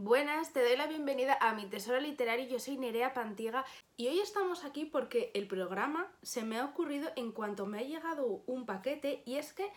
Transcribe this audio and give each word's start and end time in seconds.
Buenas, 0.00 0.52
te 0.52 0.60
doy 0.60 0.76
la 0.76 0.86
bienvenida 0.86 1.36
a 1.40 1.54
mi 1.54 1.66
tesoro 1.66 1.98
literario. 1.98 2.46
Yo 2.46 2.60
soy 2.60 2.78
Nerea 2.78 3.14
Pantiga 3.14 3.64
y 3.96 4.06
hoy 4.06 4.20
estamos 4.20 4.64
aquí 4.64 4.84
porque 4.84 5.32
el 5.34 5.48
programa 5.48 6.08
se 6.22 6.44
me 6.44 6.56
ha 6.56 6.66
ocurrido 6.66 7.10
en 7.16 7.32
cuanto 7.32 7.66
me 7.66 7.80
ha 7.80 7.82
llegado 7.82 8.44
un 8.46 8.64
paquete 8.64 9.24
y 9.26 9.38
es 9.38 9.52
que 9.52 9.68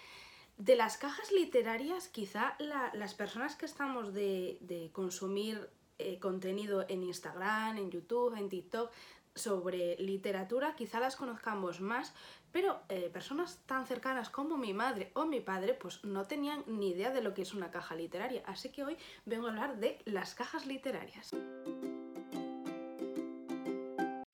de 0.60 0.76
las 0.76 0.98
cajas 0.98 1.32
literarias 1.32 2.08
quizá 2.08 2.56
las 2.60 3.16
personas 3.16 3.56
que 3.56 3.66
estamos 3.66 4.14
de, 4.14 4.92
consumir 4.94 5.72
eh, 5.98 6.20
contenido 6.20 6.86
en 6.88 7.02
Instagram, 7.02 7.80
en 7.80 7.90
YouTube, 7.90 8.38
en 8.38 8.48
TikTok 8.48 8.92
sobre 9.36 9.96
literatura 9.98 10.76
quizá 10.76 11.00
las 11.00 11.16
conozcamos 11.16 11.82
más, 11.82 12.14
pero 12.52 12.82
eh, 12.90 13.10
personas 13.12 13.62
tan 13.66 13.86
cercanas 13.86 14.30
como 14.30 14.58
mi 14.58 14.74
madre 14.74 15.12
o 15.14 15.26
mi 15.26 15.40
padre 15.40 15.74
pues 15.74 16.04
no 16.04 16.26
tenían 16.26 16.64
ni 16.68 16.90
idea 16.92 17.12
de 17.12 17.22
lo 17.22 17.34
que 17.34 17.44
es 17.44 17.54
una 17.54 17.72
caja 17.72 17.96
literaria. 17.96 18.44
Así 18.46 18.70
que 18.70 18.84
hoy 18.84 18.98
vengo 19.26 19.48
a 19.48 19.52
hablar 19.52 19.78
de 19.78 20.00
las 20.06 20.36
cajas 20.36 20.66
literarias. 20.66 21.32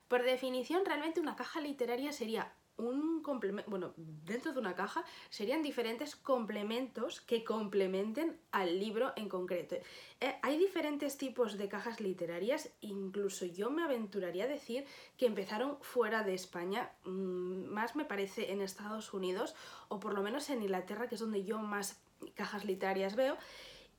Por 0.08 0.24
definición, 0.24 0.86
realmente 0.86 1.20
una 1.20 1.36
caja 1.36 1.62
literaria 1.62 2.12
sería 2.12 2.54
un 2.78 3.22
complemento, 3.22 3.70
bueno, 3.70 3.94
dentro 3.98 4.54
de 4.54 4.60
una 4.60 4.76
caja 4.76 5.04
serían 5.30 5.64
diferentes 5.64 6.16
complementos 6.16 7.22
que 7.22 7.44
complementen 7.44 8.40
al 8.52 8.80
libro 8.80 9.14
en 9.16 9.30
concreto. 9.30 9.76
Eh, 10.20 10.36
hay 10.42 10.58
diferentes 10.58 11.18
tipos 11.18 11.58
de 11.58 11.68
cajas 11.68 12.00
literarias, 12.00 12.70
incluso 12.82 13.46
yo 13.46 13.70
me 13.70 13.84
aventuraría 13.84 14.46
a 14.46 14.48
decir 14.48 14.86
que 15.18 15.26
empezaron 15.26 15.78
fuera 15.82 16.24
de 16.24 16.34
España, 16.34 16.92
mm, 17.04 17.66
más 17.66 17.96
me 17.96 18.06
parece 18.06 18.52
en 18.52 18.62
Estados 18.62 19.14
Unidos 19.14 19.56
o 19.90 20.00
por 20.00 20.14
lo 20.14 20.22
menos 20.22 20.50
en 20.50 20.62
Inglaterra, 20.62 21.08
que 21.08 21.16
es 21.16 21.22
donde 21.22 21.44
yo 21.44 21.60
más 21.60 22.00
cajas 22.36 22.66
literarias 22.66 23.16
veo, 23.16 23.38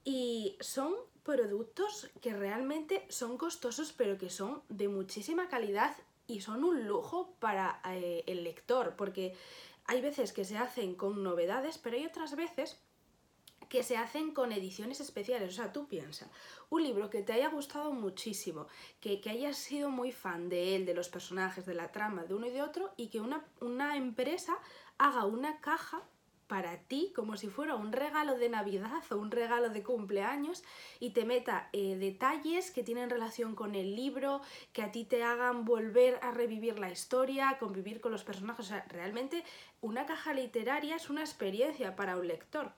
y 0.04 0.56
son 0.60 0.94
productos 1.22 2.08
que 2.22 2.32
realmente 2.32 3.04
son 3.10 3.36
costosos 3.36 3.92
pero 3.92 4.16
que 4.16 4.30
son 4.30 4.62
de 4.68 4.88
muchísima 4.88 5.48
calidad 5.48 5.94
y 6.28 6.42
son 6.42 6.62
un 6.62 6.86
lujo 6.86 7.34
para 7.40 7.80
eh, 7.86 8.22
el 8.26 8.44
lector, 8.44 8.94
porque 8.96 9.34
hay 9.86 10.00
veces 10.00 10.32
que 10.32 10.44
se 10.44 10.58
hacen 10.58 10.94
con 10.94 11.24
novedades, 11.24 11.78
pero 11.78 11.96
hay 11.96 12.06
otras 12.06 12.36
veces 12.36 12.78
que 13.68 13.82
se 13.82 13.96
hacen 13.96 14.32
con 14.32 14.52
ediciones 14.52 15.00
especiales. 15.00 15.50
O 15.50 15.56
sea, 15.56 15.72
tú 15.72 15.88
piensas, 15.88 16.28
un 16.70 16.82
libro 16.82 17.10
que 17.10 17.22
te 17.22 17.32
haya 17.32 17.48
gustado 17.48 17.92
muchísimo, 17.92 18.66
que, 19.00 19.20
que, 19.20 19.30
hayas 19.30 19.56
sido 19.56 19.90
muy 19.90 20.12
fan 20.12 20.48
de 20.48 20.76
él, 20.76 20.86
de 20.86 20.94
los 20.94 21.08
personajes, 21.08 21.66
de 21.66 21.74
la 21.74 21.90
trama, 21.90 22.24
de 22.24 22.34
uno 22.34 22.46
y 22.46 22.50
de 22.50 22.62
otro, 22.62 22.92
y 22.96 23.08
que 23.08 23.20
una, 23.20 23.44
una 23.60 23.96
empresa 23.96 24.58
haga 24.98 25.24
una 25.24 25.60
caja 25.60 26.02
para 26.48 26.78
ti 26.78 27.12
como 27.14 27.36
si 27.36 27.48
fuera 27.48 27.76
un 27.76 27.92
regalo 27.92 28.36
de 28.36 28.48
Navidad 28.48 29.02
o 29.10 29.16
un 29.16 29.30
regalo 29.30 29.68
de 29.68 29.82
cumpleaños 29.82 30.64
y 30.98 31.10
te 31.10 31.24
meta 31.24 31.68
eh, 31.72 31.96
detalles 31.96 32.70
que 32.70 32.82
tienen 32.82 33.10
relación 33.10 33.54
con 33.54 33.74
el 33.74 33.94
libro, 33.94 34.40
que 34.72 34.82
a 34.82 34.90
ti 34.90 35.04
te 35.04 35.22
hagan 35.22 35.64
volver 35.64 36.18
a 36.22 36.32
revivir 36.32 36.78
la 36.78 36.90
historia, 36.90 37.56
convivir 37.60 38.00
con 38.00 38.12
los 38.12 38.24
personajes. 38.24 38.66
O 38.66 38.68
sea, 38.68 38.84
realmente 38.88 39.44
una 39.80 40.06
caja 40.06 40.32
literaria 40.32 40.96
es 40.96 41.10
una 41.10 41.20
experiencia 41.20 41.94
para 41.94 42.16
un 42.16 42.26
lector. 42.26 42.72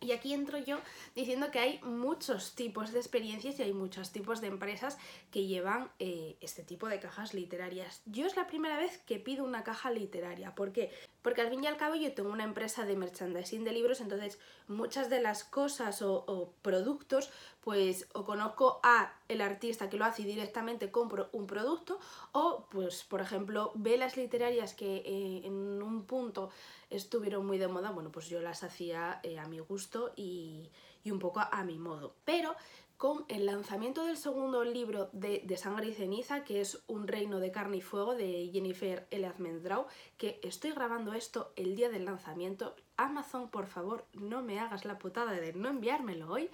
Y 0.00 0.12
aquí 0.12 0.32
entro 0.32 0.58
yo 0.58 0.78
diciendo 1.16 1.50
que 1.50 1.58
hay 1.58 1.80
muchos 1.82 2.54
tipos 2.54 2.92
de 2.92 3.00
experiencias 3.00 3.58
y 3.58 3.62
hay 3.64 3.72
muchos 3.72 4.12
tipos 4.12 4.40
de 4.40 4.46
empresas 4.46 4.96
que 5.32 5.46
llevan 5.46 5.90
eh, 5.98 6.36
este 6.40 6.62
tipo 6.62 6.86
de 6.86 7.00
cajas 7.00 7.34
literarias. 7.34 8.00
Yo 8.06 8.26
es 8.26 8.36
la 8.36 8.46
primera 8.46 8.76
vez 8.76 8.98
que 8.98 9.18
pido 9.18 9.44
una 9.44 9.64
caja 9.64 9.90
literaria. 9.90 10.54
¿Por 10.54 10.72
qué? 10.72 10.92
Porque 11.28 11.42
al 11.42 11.50
fin 11.50 11.62
y 11.62 11.66
al 11.66 11.76
cabo 11.76 11.94
yo 11.94 12.10
tengo 12.14 12.30
una 12.30 12.44
empresa 12.44 12.86
de 12.86 12.96
merchandising 12.96 13.62
de 13.62 13.72
libros, 13.72 14.00
entonces 14.00 14.38
muchas 14.66 15.10
de 15.10 15.20
las 15.20 15.44
cosas 15.44 16.00
o, 16.00 16.54
productos, 16.62 17.28
pues 17.60 18.08
o 18.14 18.24
conozco 18.24 18.80
a 18.82 19.12
el 19.28 19.42
artista 19.42 19.90
que 19.90 19.98
lo 19.98 20.06
hace 20.06 20.22
y 20.22 20.24
directamente 20.24 20.90
compro 20.90 21.28
un 21.32 21.46
producto, 21.46 22.00
o 22.32 22.64
pues 22.70 23.04
por 23.04 23.20
ejemplo 23.20 23.72
velas 23.74 24.16
literarias 24.16 24.72
que 24.72 25.02
eh, 25.04 25.42
en 25.44 25.82
un 25.82 26.06
punto 26.06 26.48
estuvieron 26.88 27.44
muy 27.44 27.58
de 27.58 27.68
moda, 27.68 27.90
bueno 27.90 28.10
pues 28.10 28.30
yo 28.30 28.40
las 28.40 28.64
hacía 28.64 29.20
eh, 29.22 29.38
a 29.38 29.46
mi 29.48 29.58
gusto 29.58 30.14
y, 30.16 30.70
y 31.04 31.10
un 31.10 31.18
poco 31.18 31.40
a 31.40 31.62
mi 31.62 31.78
modo. 31.78 32.14
Pero 32.24 32.56
con 32.98 33.24
el 33.28 33.46
lanzamiento 33.46 34.04
del 34.04 34.16
segundo 34.16 34.64
libro 34.64 35.08
de, 35.12 35.40
de, 35.44 35.56
Sangre 35.56 35.86
y 35.86 35.94
Ceniza, 35.94 36.42
que 36.42 36.60
es 36.60 36.82
Un 36.88 37.06
reino 37.06 37.38
de 37.38 37.52
carne 37.52 37.76
y 37.76 37.80
fuego 37.80 38.16
de 38.16 38.50
Jennifer 38.52 39.06
L. 39.12 39.32
Mendrau, 39.38 39.86
que 40.16 40.40
estoy 40.42 40.72
grabando 40.72 41.14
esto 41.14 41.52
el 41.54 41.76
día 41.76 41.90
del 41.90 42.04
lanzamiento. 42.04 42.74
Amazon, 42.96 43.50
por 43.50 43.68
favor, 43.68 44.04
no 44.14 44.42
me 44.42 44.58
hagas 44.58 44.84
la 44.84 44.98
putada 44.98 45.32
de 45.32 45.52
no 45.52 45.68
enviármelo 45.68 46.28
hoy. 46.28 46.50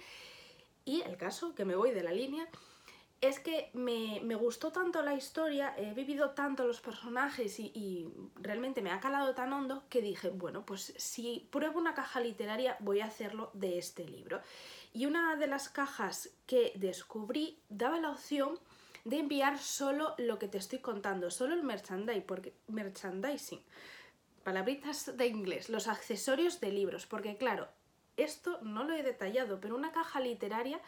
Y 0.85 1.01
el 1.01 1.17
caso, 1.17 1.55
que 1.55 1.65
me 1.65 1.75
voy 1.75 1.89
de 1.91 2.03
la 2.03 2.11
línea, 2.11 2.47
es 3.27 3.39
que 3.39 3.69
me, 3.73 4.19
gustó 4.35 4.71
tanto 4.71 5.01
la 5.01 5.13
historia, 5.13 5.73
he 5.77 5.93
vivido 5.93 6.31
tanto 6.31 6.65
los 6.65 6.81
personajes 6.81 7.59
y, 7.59 8.07
realmente 8.35 8.81
me 8.81 8.91
ha 8.91 8.99
calado 8.99 9.33
tan 9.33 9.53
hondo 9.53 9.83
que 9.89 10.01
dije, 10.01 10.29
bueno, 10.29 10.65
pues 10.65 10.93
si 10.97 11.47
pruebo 11.51 11.79
una 11.79 11.93
caja 11.93 12.19
literaria 12.19 12.77
voy 12.79 13.01
a 13.01 13.05
hacerlo 13.05 13.51
de 13.53 13.77
este 13.77 14.05
libro. 14.05 14.41
Y 14.93 15.05
una 15.05 15.35
de 15.35 15.47
las 15.47 15.69
cajas 15.69 16.29
que 16.45 16.73
descubrí 16.75 17.59
daba 17.69 17.99
la 17.99 18.11
opción 18.11 18.59
de 19.03 19.19
enviar 19.19 19.59
solo 19.59 20.15
lo 20.17 20.39
que 20.39 20.47
te 20.47 20.57
estoy 20.57 20.79
contando, 20.79 21.29
solo 21.29 21.53
el 21.53 21.63
merchandising, 21.63 22.25
merchandising, 22.67 23.61
palabritas 24.43 25.15
de 25.15 25.27
inglés, 25.27 25.69
los 25.69 25.87
accesorios 25.87 26.59
de 26.59 26.71
libros, 26.71 27.05
porque 27.05 27.37
claro, 27.37 27.67
esto 28.17 28.59
no 28.61 28.83
lo 28.83 28.93
he 28.93 29.03
detallado, 29.03 29.59
pero 29.59 29.75
una 29.75 29.91
caja 29.91 30.19
literaria 30.19 30.79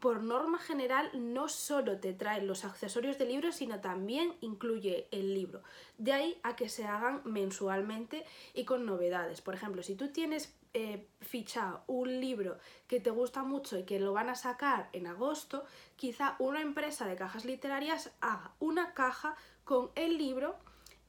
por 0.00 0.22
norma 0.22 0.58
general 0.58 1.10
no 1.14 1.48
solo 1.48 1.98
te 1.98 2.12
trae 2.12 2.42
los 2.42 2.64
accesorios 2.64 3.18
de 3.18 3.26
libro, 3.26 3.52
sino 3.52 3.80
también 3.80 4.34
incluye 4.40 5.08
el 5.10 5.34
libro. 5.34 5.62
De 5.96 6.12
ahí 6.12 6.38
a 6.42 6.54
que 6.56 6.68
se 6.68 6.84
hagan 6.84 7.20
mensualmente 7.24 8.24
y 8.54 8.64
con 8.64 8.86
novedades. 8.86 9.40
Por 9.40 9.54
ejemplo, 9.54 9.82
si 9.82 9.96
tú 9.96 10.08
tienes 10.08 10.54
eh, 10.74 11.06
fichado 11.20 11.82
un 11.86 12.20
libro 12.20 12.58
que 12.86 13.00
te 13.00 13.10
gusta 13.10 13.42
mucho 13.42 13.78
y 13.78 13.84
que 13.84 13.98
lo 13.98 14.12
van 14.12 14.28
a 14.28 14.34
sacar 14.34 14.88
en 14.92 15.06
agosto, 15.06 15.64
quizá 15.96 16.36
una 16.38 16.60
empresa 16.60 17.06
de 17.06 17.16
cajas 17.16 17.44
literarias 17.44 18.12
haga 18.20 18.52
una 18.60 18.94
caja 18.94 19.34
con 19.64 19.90
el 19.96 20.18
libro 20.18 20.56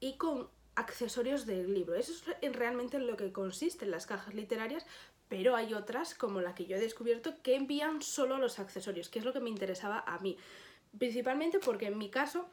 y 0.00 0.16
con 0.16 0.48
accesorios 0.80 1.46
del 1.46 1.72
libro. 1.72 1.94
Eso 1.94 2.12
es 2.40 2.52
realmente 2.52 2.96
en 2.96 3.06
lo 3.06 3.16
que 3.16 3.32
consisten 3.32 3.90
las 3.90 4.06
cajas 4.06 4.34
literarias, 4.34 4.84
pero 5.28 5.54
hay 5.54 5.74
otras, 5.74 6.14
como 6.14 6.40
la 6.40 6.54
que 6.54 6.66
yo 6.66 6.76
he 6.76 6.80
descubierto, 6.80 7.34
que 7.42 7.54
envían 7.54 8.02
solo 8.02 8.38
los 8.38 8.58
accesorios, 8.58 9.08
que 9.08 9.20
es 9.20 9.24
lo 9.24 9.32
que 9.32 9.40
me 9.40 9.50
interesaba 9.50 10.02
a 10.06 10.18
mí. 10.18 10.36
Principalmente 10.98 11.60
porque 11.60 11.86
en 11.86 11.98
mi 11.98 12.10
caso 12.10 12.48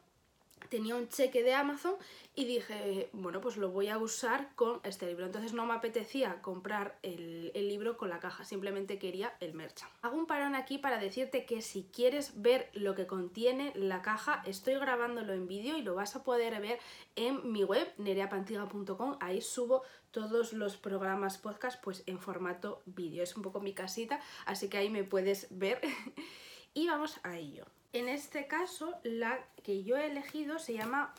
tenía 0.68 0.96
un 0.96 1.08
cheque 1.08 1.42
de 1.42 1.54
Amazon 1.54 1.94
y 2.34 2.44
dije, 2.44 3.10
bueno, 3.12 3.40
pues 3.40 3.56
lo 3.56 3.70
voy 3.70 3.88
a 3.88 3.98
usar 3.98 4.54
con 4.54 4.80
este 4.84 5.06
libro. 5.06 5.26
Entonces 5.26 5.52
no 5.52 5.66
me 5.66 5.74
apetecía 5.74 6.40
comprar 6.40 6.98
el, 7.02 7.52
libro 7.54 7.96
con 7.96 8.08
la 8.08 8.20
caja, 8.20 8.44
simplemente 8.44 8.98
quería 8.98 9.34
el 9.40 9.54
merchant. 9.54 9.92
Hago 10.02 10.16
un 10.16 10.26
parón 10.26 10.54
aquí 10.54 10.78
para 10.78 10.98
decirte 10.98 11.44
que 11.44 11.60
si 11.62 11.88
quieres 11.92 12.40
ver 12.40 12.70
lo 12.74 12.94
que 12.94 13.06
contiene 13.06 13.72
la 13.74 14.02
caja, 14.02 14.42
estoy 14.46 14.74
grabándolo 14.74 15.32
en 15.32 15.48
vídeo 15.48 15.76
y 15.76 15.82
lo 15.82 15.94
vas 15.94 16.14
a 16.16 16.22
poder 16.22 16.60
ver 16.60 16.78
en 17.16 17.52
mi 17.52 17.64
web, 17.64 17.92
nereapantiga.com. 17.98 19.16
Ahí 19.20 19.40
subo 19.40 19.82
todos 20.12 20.52
los 20.52 20.76
programas 20.76 21.38
podcast 21.38 21.82
pues 21.82 22.04
en 22.06 22.20
formato 22.20 22.82
vídeo. 22.86 23.22
Es 23.22 23.36
un 23.36 23.42
poco 23.42 23.60
mi 23.60 23.74
casita, 23.74 24.20
así 24.46 24.68
que 24.68 24.78
ahí 24.78 24.90
me 24.90 25.04
puedes 25.04 25.48
ver. 25.50 25.80
y 26.74 26.86
vamos 26.86 27.18
a 27.24 27.36
ello. 27.36 27.66
En 27.92 28.08
este 28.08 28.46
caso, 28.46 28.94
la 29.02 29.38
que 29.62 29.82
yo 29.82 29.96
he 29.96 30.06
elegido 30.06 30.58
se 30.58 30.74
llama 30.74 31.14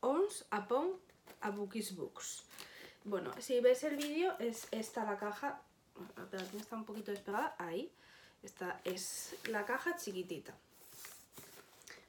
Ons 0.00 0.46
Upon 0.50 0.92
a 1.42 1.50
Bookies 1.50 1.94
Books. 1.94 2.44
Bueno, 3.04 3.32
si 3.38 3.60
ves 3.60 3.84
el 3.84 3.96
vídeo, 3.96 4.34
es 4.38 4.66
esta 4.70 5.04
la 5.04 5.18
caja. 5.18 5.60
está 6.58 6.76
un 6.76 6.84
poquito 6.84 7.10
despegada. 7.10 7.54
Ahí. 7.58 7.90
Esta 8.42 8.80
es 8.84 9.36
la 9.48 9.64
caja 9.64 9.96
chiquitita. 9.96 10.54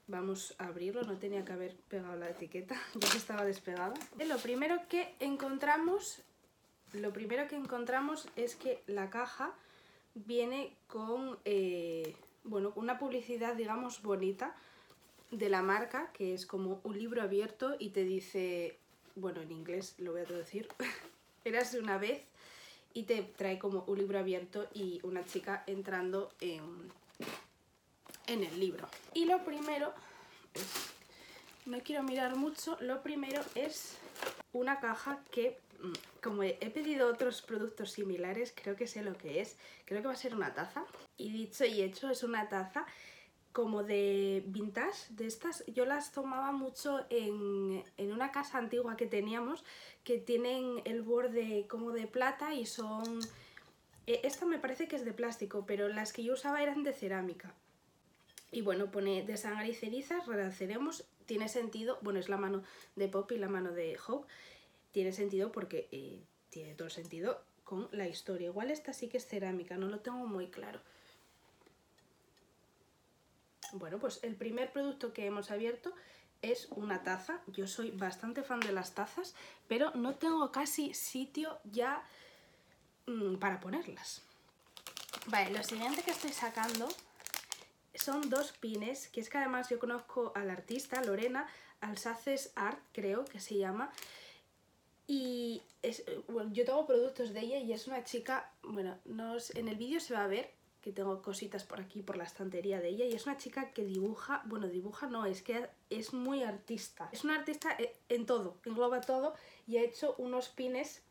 Vamos 0.08 0.56
a 0.58 0.68
abrirlo, 0.68 1.04
no 1.04 1.18
tenía 1.18 1.44
que 1.44 1.54
haber 1.54 1.76
pegado 1.76 2.16
la 2.16 2.30
etiqueta, 2.30 2.76
ya 2.94 3.10
que 3.10 3.18
estaba 3.18 3.44
despegada. 3.44 3.94
Lo 4.26 4.38
primero 4.38 4.88
que 4.88 5.16
encontramos, 5.20 6.22
lo 6.94 7.12
primero 7.12 7.48
que 7.48 7.56
encontramos 7.56 8.28
es 8.36 8.56
que 8.56 8.84
la 8.88 9.10
caja 9.10 9.54
viene 10.14 10.74
con 10.88 11.40
eh, 11.44 12.16
bueno, 12.46 12.72
una 12.76 12.98
publicidad, 12.98 13.56
digamos, 13.56 14.02
bonita 14.02 14.56
de 15.32 15.50
la 15.50 15.62
marca, 15.62 16.12
que 16.14 16.34
es 16.34 16.46
como 16.46 16.80
un 16.84 16.98
libro 16.98 17.22
abierto 17.22 17.76
y 17.80 17.90
te 17.90 18.04
dice, 18.04 18.78
bueno, 19.16 19.42
en 19.42 19.52
inglés 19.52 19.96
lo 19.98 20.12
voy 20.12 20.22
a 20.22 20.26
traducir, 20.26 20.68
eras 21.46 21.72
de 21.72 21.80
una 21.80 21.98
vez 21.98 22.24
y 22.94 23.04
te 23.04 23.22
trae 23.24 23.60
como 23.60 23.84
un 23.88 23.98
libro 23.98 24.20
abierto 24.20 24.68
y 24.74 25.02
una 25.04 25.26
chica 25.26 25.64
entrando 25.68 26.32
en, 26.40 26.62
en 28.28 28.44
el 28.44 28.60
libro. 28.60 28.88
Y 29.14 29.26
lo 29.26 29.44
primero, 29.44 29.94
no 31.66 31.80
quiero 31.80 32.04
mirar 32.04 32.36
mucho, 32.38 32.78
lo 32.80 33.02
primero 33.02 33.42
es 33.56 33.98
una 34.54 34.80
caja 34.80 35.20
que 35.32 35.58
como 36.22 36.44
he 36.44 36.70
pedido 36.72 37.08
otros 37.08 37.42
productos 37.42 37.92
similares, 37.92 38.54
creo 38.56 38.76
que 38.76 38.88
sé 38.88 39.04
lo 39.04 39.18
que 39.18 39.42
es. 39.42 39.58
Creo 39.86 40.02
que 40.02 40.08
va 40.08 40.14
a 40.14 40.18
ser 40.18 40.36
una 40.36 40.54
taza. 40.54 40.86
Y 41.18 41.32
dicho 41.32 41.66
y 41.66 41.82
hecho, 41.82 42.10
es 42.10 42.24
una 42.24 42.50
taza 42.50 42.86
como 43.52 43.84
de 43.84 44.44
vintage, 44.48 45.14
de 45.14 45.28
estas. 45.28 45.64
Yo 45.68 45.86
las 45.86 46.12
tomaba 46.12 46.52
mucho 46.52 47.06
en, 47.10 47.84
en 47.96 48.12
una 48.12 48.32
casa 48.32 48.58
antigua 48.58 48.98
que 48.98 49.08
teníamos, 49.08 49.64
que 50.04 50.18
tienen 50.18 50.82
el 50.84 51.02
borde 51.02 51.66
como 51.70 51.92
de 51.92 52.06
plata 52.06 52.54
y 52.54 52.66
son... 52.66 53.20
e, 54.08 54.20
Esta 54.24 54.46
me 54.46 54.60
parece 54.60 54.88
que 54.88 54.98
es 54.98 55.06
de 55.06 55.14
plástico, 55.14 55.64
pero 55.66 55.88
las 55.88 56.12
que 56.12 56.24
yo 56.24 56.34
usaba 56.34 56.62
eran 56.62 56.84
de 56.84 56.92
cerámica. 56.92 57.54
Y 58.52 58.62
bueno, 58.62 58.92
pone 58.92 59.24
de 59.24 59.38
sangre 59.38 59.70
y 59.70 59.74
cerizas, 59.74 60.28
renaceremos. 60.28 61.06
Tiene 61.26 61.48
sentido, 61.48 61.98
bueno, 62.02 62.20
es 62.20 62.30
la 62.30 62.38
mano 62.38 62.62
de 62.96 63.08
Poppy 63.08 63.36
y 63.36 63.40
la 63.40 63.48
mano 63.48 63.72
de 63.72 63.98
Hope. 64.06 64.28
Tiene 64.96 65.12
sentido 65.12 65.52
porque 65.52 65.90
eh, 65.92 66.24
tiene 66.50 66.74
todo 66.74 66.90
sentido 66.90 67.44
con 67.66 67.90
la 67.92 68.08
historia. 68.08 68.46
Igual 68.48 68.72
esta 68.72 68.94
sí 68.94 69.10
que 69.10 69.18
es 69.18 69.28
cerámica, 69.28 69.76
no 69.76 69.88
lo 69.88 70.00
tengo 70.00 70.26
muy 70.26 70.48
claro. 70.48 70.80
Bueno, 73.74 74.00
pues 74.00 74.22
el 74.24 74.38
primer 74.38 74.72
producto 74.72 75.12
que 75.12 75.26
hemos 75.26 75.52
abierto 75.52 75.92
es 76.42 76.70
una 76.78 77.04
taza. 77.04 77.42
Yo 77.48 77.68
soy 77.68 77.92
bastante 77.92 78.42
fan 78.42 78.62
de 78.62 78.72
las 78.72 78.96
tazas, 78.96 79.36
pero 79.68 79.92
no 79.96 80.16
tengo 80.16 80.50
casi 80.54 80.94
sitio 80.94 81.60
ya 81.66 82.02
mm, 83.06 83.36
para 83.36 83.60
ponerlas. 83.60 84.22
Vale, 85.26 85.52
lo 85.52 85.64
siguiente 85.66 86.04
que 86.04 86.12
estoy 86.12 86.32
sacando 86.32 86.88
son 87.94 88.30
dos 88.30 88.54
pines, 88.54 89.10
que 89.10 89.20
es 89.20 89.28
que 89.28 89.40
además 89.40 89.68
yo 89.68 89.78
conozco 89.78 90.32
al 90.36 90.50
artista, 90.50 91.02
Lorena, 91.02 91.50
Alsaces 91.82 92.54
Art, 92.56 92.80
creo 92.94 93.26
que 93.26 93.42
se 93.42 93.58
llama, 93.58 93.92
y 95.08 95.62
es, 95.82 96.04
bueno, 96.28 96.52
yo 96.54 96.66
tengo 96.66 96.86
productos 96.88 97.34
de 97.34 97.42
ella 97.42 97.58
y 97.60 97.74
es 97.74 97.88
una 97.88 98.04
chica, 98.04 98.52
bueno, 98.64 98.98
no 99.06 99.34
os- 99.34 99.52
en 99.56 99.68
el 99.68 99.76
vídeo 99.76 100.00
se 100.00 100.14
va 100.14 100.24
a 100.24 100.28
ver 100.28 100.52
que 100.82 100.92
tengo 100.92 101.22
cositas 101.22 101.64
por 101.64 101.80
aquí, 101.82 102.02
por 102.04 102.16
la 102.16 102.26
estantería 102.26 102.80
de 102.80 102.90
ella, 102.90 103.06
y 103.06 103.14
es 103.14 103.26
una 103.26 103.38
chica 103.38 103.72
que 103.72 103.84
dibuja, 103.86 104.44
bueno, 104.46 104.68
dibuja 104.68 105.08
no, 105.08 105.26
es 105.26 105.42
que 105.42 105.68
es 105.90 106.14
muy 106.14 106.44
artista. 106.44 107.10
Es 107.12 107.24
una 107.24 107.36
artista 107.40 107.76
eh, 107.80 107.96
en 108.10 108.26
todo, 108.28 108.58
engloba 108.66 109.02
todo, 109.02 109.34
y 109.68 109.78
ha 109.78 109.82
hecho 109.84 110.14
unos 110.20 110.50
pines 110.50 111.02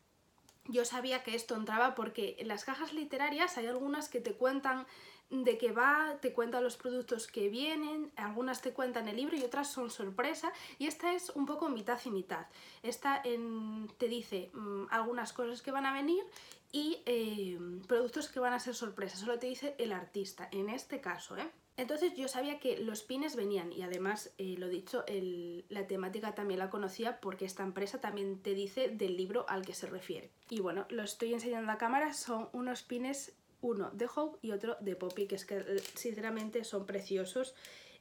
yo 0.67 0.83
sabía 0.83 1.21
que 1.21 1.35
esto 1.35 1.55
entraba 1.55 1.93
porque 1.93 2.37
en 2.39 2.47
las 2.47 2.65
cajas 2.65 2.91
literarias 2.91 3.55
hay 3.57 3.67
algunas 3.67 4.09
que 4.09 4.19
te 4.19 4.33
cuentan 4.33 4.87
de 5.29 5.57
qué 5.57 5.71
va, 5.71 6.17
te 6.21 6.33
cuentan 6.33 6.63
los 6.63 6.77
productos 6.77 7.27
que 7.27 7.49
vienen, 7.49 8.11
algunas 8.15 8.61
te 8.61 8.73
cuentan 8.73 9.07
el 9.07 9.15
libro 9.17 9.35
y 9.35 9.43
otras 9.43 9.71
son 9.71 9.89
sorpresa 9.89 10.51
y 10.77 10.87
esta 10.87 11.13
es 11.13 11.29
un 11.31 11.45
poco 11.45 11.67
mitad 11.69 11.99
y 12.05 12.11
mitad. 12.11 12.45
Esta 12.83 13.21
en- 13.23 13.87
te 13.97 14.07
dice 14.07 14.49
mm, 14.53 14.85
algunas 14.91 15.33
cosas 15.33 15.61
que 15.61 15.71
van 15.71 15.85
a 15.85 15.93
venir 15.93 16.23
y 16.71 16.99
eh, 17.05 17.57
productos 17.87 18.29
que 18.29 18.39
van 18.39 18.53
a 18.53 18.59
ser 18.59 18.75
sorpresa, 18.75 19.17
solo 19.17 19.39
te 19.39 19.47
dice 19.47 19.75
el 19.77 19.91
artista, 19.93 20.47
en 20.51 20.69
este 20.69 21.01
caso, 21.01 21.37
¿eh? 21.37 21.49
Entonces 21.77 22.13
yo 22.15 22.29
sabía 22.29 22.59
que 22.59 22.77
los 22.77 23.03
pines 23.03 23.35
venían 23.35 23.73
y 23.73 23.81
además, 23.81 24.33
eh, 24.37 24.55
lo 24.57 24.69
dicho, 24.69 25.03
el- 25.07 25.65
la 25.67 25.87
temática 25.87 26.33
también 26.33 26.59
la 26.59 26.69
conocía 26.69 27.19
porque 27.19 27.43
esta 27.43 27.63
empresa 27.63 27.99
también 27.99 28.39
te 28.41 28.53
dice 28.53 28.87
del 28.89 29.17
libro 29.17 29.45
al 29.49 29.65
que 29.65 29.73
se 29.73 29.85
refiere. 29.87 30.29
Y 30.49 30.61
bueno, 30.61 30.85
lo 30.89 31.03
estoy 31.03 31.33
enseñando 31.33 31.69
a 31.73 31.77
cámara, 31.77 32.13
son 32.13 32.47
unos 32.53 32.81
pines, 32.83 33.35
uno 33.61 33.89
de 33.91 34.07
Hope 34.13 34.39
y 34.41 34.51
otro 34.51 34.77
de 34.79 34.95
Poppy, 34.95 35.27
que 35.27 35.35
es 35.35 35.45
que 35.45 35.57
eh, 35.57 35.83
sinceramente 35.95 36.63
son 36.63 36.85
preciosos. 36.85 37.55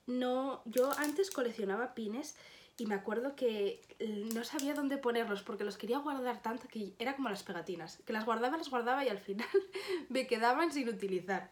No, 0.06 0.62
yo 0.66 0.92
antes 0.98 1.30
coleccionaba 1.30 1.94
pines 1.94 2.36
y 2.76 2.86
me 2.86 2.94
acuerdo 2.94 3.36
que 3.36 3.80
eh, 3.98 4.28
no 4.34 4.44
sabía 4.44 4.74
dónde 4.74 4.98
ponerlos 4.98 5.42
porque 5.42 5.64
los 5.64 5.78
quería 5.78 5.98
guardar 5.98 6.42
tanto 6.42 6.66
que 6.68 6.94
era 6.98 7.16
como 7.16 7.28
las 7.28 7.42
pegatinas, 7.42 7.98
que 8.04 8.12
las 8.12 8.24
guardaba, 8.24 8.56
las 8.56 8.70
guardaba 8.70 9.04
y 9.04 9.08
al 9.08 9.18
final 9.18 9.48
me 10.08 10.26
quedaban 10.26 10.72
sin 10.72 10.88
utilizar 10.88 11.50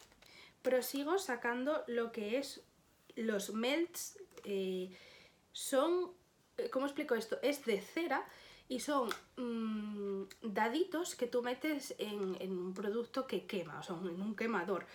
prosigo 0.62 1.18
sacando 1.18 1.84
lo 1.86 2.12
que 2.12 2.38
es 2.38 2.62
los 3.16 3.52
melts. 3.52 4.18
eh, 4.44 4.90
son, 5.52 6.12
¿cómo 6.70 6.86
explico 6.86 7.14
esto? 7.14 7.38
Es 7.42 7.64
de 7.66 7.80
cera 7.80 8.26
y 8.72 8.80
son 8.80 9.10
mm, 9.36 10.22
daditos 10.40 11.14
que 11.14 11.26
tú 11.26 11.42
metes 11.42 11.94
en, 11.98 12.38
en 12.40 12.58
un 12.58 12.72
producto 12.72 13.26
que 13.26 13.44
quema, 13.44 13.78
o 13.80 13.82
sea, 13.82 13.96
en 13.96 14.22
un 14.22 14.34
quemador. 14.34 14.86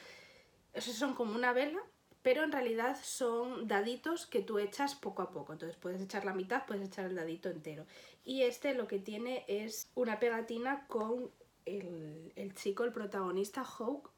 Esos 0.74 0.96
son 0.96 1.14
como 1.14 1.36
una 1.36 1.54
vela, 1.54 1.80
pero 2.24 2.44
en 2.44 2.52
realidad 2.52 2.98
son 3.04 3.68
daditos 3.68 4.26
que 4.26 4.42
tú 4.42 4.58
echas 4.58 4.96
poco 4.96 5.22
a 5.22 5.30
poco. 5.30 5.54
Entonces 5.54 5.78
puedes 5.78 6.02
echar 6.02 6.26
la 6.26 6.34
mitad, 6.34 6.66
puedes 6.66 6.88
echar 6.88 7.06
el 7.06 7.16
dadito 7.16 7.50
entero. 7.50 7.86
Y 8.26 8.42
este 8.42 8.74
lo 8.74 8.88
que 8.88 8.98
tiene 8.98 9.46
es 9.48 9.92
una 9.94 10.20
pegatina 10.20 10.88
con 10.88 11.30
el, 11.66 12.34
el 12.36 12.56
chico, 12.56 12.84
el 12.84 12.92
protagonista, 12.92 13.64
Hawk, 13.64 14.10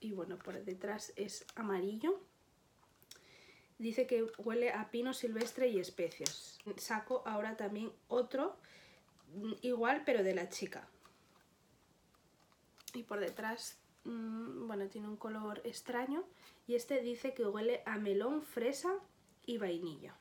y 0.00 0.12
bueno, 0.12 0.38
por 0.38 0.64
detrás 0.64 1.12
es 1.16 1.44
amarillo. 1.54 2.18
Dice 3.80 4.06
que 4.06 4.26
huele 4.36 4.72
a 4.72 4.90
pino 4.90 5.14
silvestre 5.14 5.68
y 5.68 5.80
especias. 5.80 6.58
Saco 6.76 7.22
ahora 7.24 7.56
también 7.56 7.90
otro, 8.08 8.54
mm, 9.32 9.52
igual 9.62 10.02
pero 10.04 10.22
de 10.22 10.34
la 10.34 10.50
chica. 10.50 10.86
Y 12.92 13.04
por 13.04 13.20
detrás, 13.20 13.78
mm, 14.04 14.66
bueno, 14.66 14.86
tiene 14.88 15.08
un 15.08 15.16
color 15.16 15.62
extraño. 15.64 16.24
Y 16.66 16.74
este 16.74 17.00
dice 17.00 17.32
que 17.32 17.46
huele 17.46 17.82
a 17.86 17.96
melón, 17.96 18.42
fresa 18.42 18.92
y 19.46 19.56
vainilla. 19.56 20.14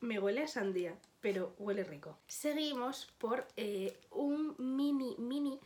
Me 0.00 0.18
huele 0.18 0.42
a 0.42 0.48
sandía, 0.48 0.98
pero 1.20 1.54
huele 1.56 1.84
rico. 1.84 2.18
Seguimos 2.26 3.06
por 3.18 3.46
eh, 3.56 3.96
un 4.10 4.56
mini, 4.58 5.14
mini 5.18 5.60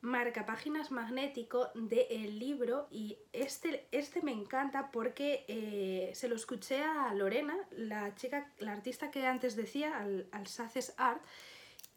marca 0.00 0.46
páginas 0.46 0.90
magnético 0.90 1.70
del 1.74 2.38
libro 2.38 2.88
y 2.90 3.18
este, 3.32 3.86
este 3.92 4.22
me 4.22 4.32
encanta 4.32 4.90
porque 4.90 5.44
eh, 5.48 6.10
se 6.14 6.28
lo 6.28 6.36
escuché 6.36 6.82
a 6.82 7.12
Lorena, 7.14 7.56
la 7.70 8.14
chica, 8.14 8.50
la 8.58 8.72
artista 8.72 9.10
que 9.10 9.26
antes 9.26 9.56
decía, 9.56 9.98
al, 9.98 10.28
al 10.32 10.46
Saces 10.46 10.94
Art, 10.96 11.22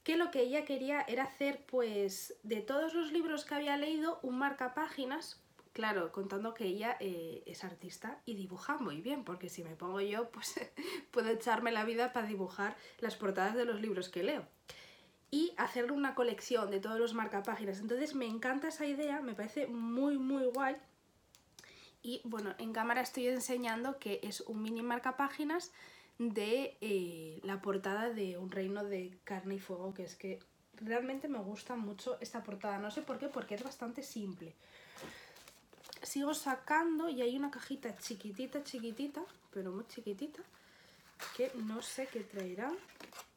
que 0.04 0.18
lo 0.18 0.32
que 0.32 0.42
ella 0.42 0.66
quería 0.66 1.02
era 1.02 1.24
hacer 1.24 1.66
pues 1.66 2.36
de 2.44 2.62
todos 2.62 2.94
los 2.94 3.12
libros 3.12 3.46
que 3.46 3.56
había 3.56 3.78
leído 3.78 4.20
un 4.22 4.38
marca 4.38 4.74
páginas 4.74 5.40
Claro, 5.74 6.12
contando 6.12 6.54
que 6.54 6.66
ella 6.66 6.98
eh, 7.00 7.42
es 7.48 7.64
artista 7.64 8.22
y 8.26 8.36
dibuja 8.36 8.78
muy 8.78 9.02
bien, 9.02 9.24
porque 9.24 9.50
si 9.50 9.64
me 9.64 9.76
pongo 9.76 10.02
yo, 10.02 10.30
pues 10.30 10.54
puedo 11.12 11.30
echarme 11.30 11.72
la 11.72 11.84
vida 11.84 12.14
para 12.14 12.28
dibujar 12.28 12.78
las 13.00 13.16
portadas 13.16 13.56
de 13.56 13.66
los 13.66 13.82
libros 13.82 14.08
que 14.10 14.22
leo 14.22 14.46
y 15.34 15.52
hacer 15.58 15.92
una 15.92 16.14
colección 16.14 16.70
de 16.70 16.80
todos 16.80 17.00
los 17.00 17.16
marcapáginas. 17.16 17.80
Entonces 17.80 18.14
me 18.14 18.28
encanta 18.28 18.68
esa 18.68 18.86
idea, 18.86 19.20
me 19.20 19.34
parece 19.34 19.66
muy 19.66 20.20
muy 20.20 20.46
guay. 20.46 20.76
Y 22.04 22.22
bueno, 22.24 22.54
en 22.60 22.72
cámara 22.72 23.02
estoy 23.02 23.30
enseñando 23.30 23.98
que 23.98 24.20
es 24.22 24.42
un 24.42 24.62
mini 24.62 24.84
marcapáginas 24.84 25.72
de 26.20 26.78
eh, 26.82 27.40
la 27.42 27.64
portada 27.64 28.12
de 28.12 28.38
Un 28.38 28.52
reino 28.52 28.84
de 28.84 29.18
carne 29.24 29.56
y 29.56 29.60
fuego, 29.60 29.96
que 29.96 30.04
es 30.04 30.16
que 30.16 30.38
realmente 30.76 31.28
me 31.28 31.40
gusta 31.40 31.76
mucho 31.76 32.16
esta 32.22 32.44
portada. 32.44 32.78
No 32.78 32.92
sé 32.92 33.02
por 33.02 33.18
qué, 33.18 33.28
porque 33.28 33.56
es 33.56 33.64
bastante 33.64 34.04
simple. 34.04 34.54
Sigo 36.04 36.36
sacando 36.36 37.10
y 37.10 37.24
hay 37.24 37.36
una 37.36 37.50
cajita 37.50 37.98
chiquitita, 37.98 38.64
chiquitita, 38.64 39.24
pero 39.52 39.72
muy 39.72 39.88
chiquitita, 39.88 40.44
que 41.36 41.52
no 41.56 41.82
sé 41.82 42.06
qué 42.06 42.20
traerá. 42.20 42.72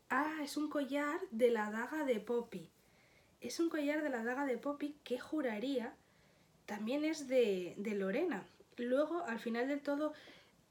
Ah, 0.08 0.38
es 0.42 0.56
un 0.56 0.68
collar 0.68 1.20
de 1.30 1.50
la 1.50 1.70
daga 1.70 2.04
de 2.04 2.20
Poppy. 2.20 2.70
Es 3.40 3.58
un 3.58 3.68
collar 3.68 4.02
de 4.02 4.10
la 4.10 4.22
daga 4.22 4.46
de 4.46 4.56
Poppy 4.56 4.96
que 5.02 5.18
juraría 5.18 5.94
también 6.66 7.04
es 7.04 7.28
de, 7.28 7.74
de 7.76 7.94
Lorena. 7.94 8.44
Luego, 8.76 9.24
al 9.24 9.40
final 9.40 9.68
del 9.68 9.80
todo, 9.80 10.12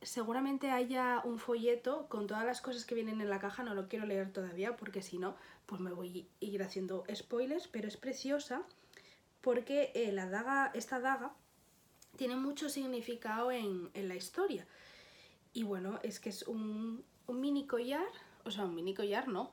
seguramente 0.02 0.72
haya 0.72 1.22
un 1.24 1.40
folleto 1.40 2.08
con 2.08 2.28
todas 2.28 2.46
las 2.46 2.62
cosas 2.62 2.86
que 2.86 2.96
vienen 2.96 3.22
en 3.22 3.30
la 3.30 3.40
caja. 3.40 3.64
No 3.64 3.74
lo 3.74 3.88
quiero 3.88 4.06
leer 4.06 4.32
todavía 4.32 4.78
porque 4.78 5.02
si 5.02 5.18
no, 5.18 5.36
pues 5.66 5.82
me 5.82 5.92
voy 5.92 6.28
a 6.42 6.46
ir 6.46 6.64
haciendo 6.64 7.04
spoilers. 7.14 7.68
Pero 7.68 7.88
es 7.88 7.98
preciosa 7.98 8.64
porque 9.42 9.92
eh, 9.96 10.12
la 10.12 10.30
daga, 10.30 10.72
esta 10.74 11.00
daga 11.00 11.34
tiene 12.16 12.36
mucho 12.36 12.70
significado 12.70 13.52
en, 13.52 13.90
en 13.94 14.08
la 14.08 14.16
historia. 14.16 14.66
Y 15.54 15.64
bueno, 15.64 16.00
es 16.04 16.20
que 16.20 16.30
es 16.30 16.44
un, 16.44 17.04
un 17.28 17.42
mini 17.42 17.66
collar 17.66 18.08
o 18.46 18.52
sea, 18.52 18.66
un 18.66 18.76
mini 18.76 18.94
collar 18.94 19.28
no. 19.28 19.52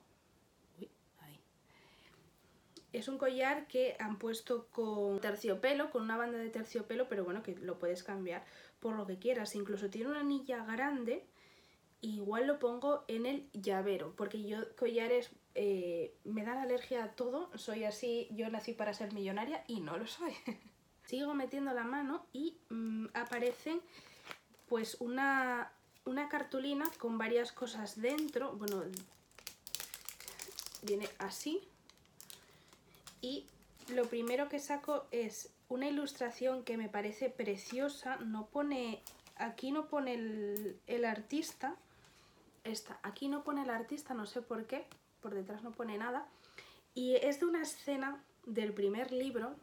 Uy, 0.79 0.89
ahí. 1.21 1.41
Es 2.93 3.09
un 3.09 3.19
collar 3.19 3.67
que 3.67 3.97
han 3.99 4.19
puesto 4.19 4.69
con 4.71 5.21
terciopelo, 5.21 5.91
con 5.91 6.03
una 6.03 6.17
banda 6.17 6.39
de 6.39 6.51
terciopelo, 6.51 7.09
pero 7.09 7.25
bueno, 7.25 7.43
que 7.43 7.57
lo 7.57 7.79
puedes 7.79 8.03
cambiar 8.03 8.45
por 8.81 8.97
lo 8.97 9.07
que 9.07 9.19
quieras. 9.19 9.55
Incluso 9.55 9.91
tiene 9.91 10.11
una 10.11 10.21
anilla 10.21 10.65
grande, 10.65 11.25
igual 12.03 12.47
lo 12.47 12.59
pongo 12.59 13.05
en 13.09 13.27
el 13.27 13.51
llavero, 13.53 14.15
porque 14.15 14.45
yo 14.45 14.59
collares 14.77 15.31
eh, 15.55 16.15
me 16.25 16.45
dan 16.45 16.59
alergia 16.59 17.05
a 17.05 17.13
todo, 17.13 17.51
soy 17.57 17.85
así, 17.85 18.29
yo 18.31 18.49
nací 18.51 18.73
para 18.73 18.95
ser 18.95 19.13
millonaria 19.13 19.65
y 19.67 19.81
no 19.81 19.97
lo 19.97 20.07
soy. 20.07 20.35
Sigo 21.05 21.35
metiendo 21.35 21.73
la 21.73 21.85
mano 21.85 22.27
y 22.33 22.59
mmm, 22.69 23.07
aparecen 23.15 23.81
pues 24.69 24.97
una 25.01 25.73
una 26.05 26.29
cartulina 26.29 26.91
con 26.99 27.19
varias 27.19 27.53
cosas 27.53 28.01
dentro. 28.01 28.53
Bueno, 28.53 28.85
viene 30.83 31.09
así. 31.19 31.61
Y 33.21 33.47
lo 33.89 34.07
primero 34.07 34.49
que 34.49 34.59
saco 34.59 35.07
es 35.11 35.51
una 35.69 35.89
ilustración 35.89 36.65
que 36.65 36.77
me 36.77 36.89
parece 36.89 37.31
preciosa. 37.31 38.17
No 38.17 38.47
pone, 38.47 39.03
aquí 39.37 39.71
no 39.71 39.87
pone 39.87 40.15
el, 40.15 40.81
el 40.87 41.05
artista. 41.05 41.77
Esta, 42.65 42.99
aquí 43.03 43.29
no 43.29 43.43
pone 43.43 43.63
el 43.63 43.71
artista, 43.71 44.15
no 44.15 44.27
sé 44.27 44.43
por 44.43 44.67
qué. 44.67 44.87
Por 45.21 45.35
detrás 45.35 45.63
no 45.63 45.73
pone 45.73 45.99
nada. 45.99 46.27
Y 46.95 47.17
es 47.17 47.41
de 47.41 47.47
una 47.47 47.63
escena 47.63 48.23
del 48.45 48.73
primer 48.73 49.13
libro 49.13 49.55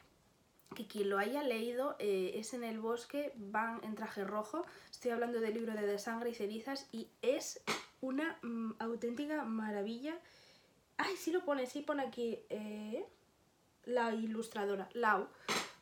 que 0.75 0.87
quien 0.87 1.09
lo 1.09 1.17
haya 1.17 1.43
leído 1.43 1.95
eh, 1.99 2.31
es 2.35 2.53
en 2.53 2.63
el 2.63 2.79
bosque, 2.79 3.33
van 3.35 3.83
en 3.83 3.95
traje 3.95 4.23
rojo. 4.23 4.65
Estoy 4.89 5.11
hablando 5.11 5.39
del 5.39 5.53
libro 5.53 5.73
de 5.73 5.99
Sangre 5.99 6.29
y 6.29 6.35
Cenizas 6.35 6.87
y 6.91 7.07
es 7.21 7.61
una 8.01 8.37
mm, 8.41 8.73
auténtica 8.79 9.43
maravilla. 9.43 10.17
Ay, 10.97 11.15
sí 11.17 11.31
lo 11.31 11.43
pone, 11.43 11.65
sí 11.65 11.81
pone 11.81 12.03
aquí 12.03 12.39
eh, 12.49 13.05
la 13.85 14.13
ilustradora, 14.13 14.89
Lau. 14.93 15.27